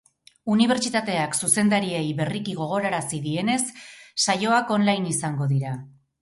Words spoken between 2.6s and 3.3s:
gogorarazi